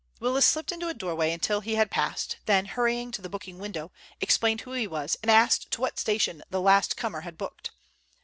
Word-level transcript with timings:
Willis 0.19 0.47
slipped 0.47 0.71
into 0.71 0.87
a 0.87 0.95
doorway 0.95 1.31
until 1.31 1.61
he 1.61 1.75
had 1.75 1.91
passed, 1.91 2.37
then 2.47 2.65
hurrying 2.65 3.11
to 3.11 3.21
the 3.21 3.29
booking 3.29 3.59
window, 3.59 3.91
explained 4.19 4.61
who 4.61 4.71
he 4.71 4.87
was 4.87 5.15
and 5.21 5.29
asked 5.29 5.69
to 5.69 5.79
what 5.81 5.99
station 5.99 6.41
the 6.49 6.59
last 6.59 6.97
comer 6.97 7.21
had 7.21 7.37
booked. 7.37 7.69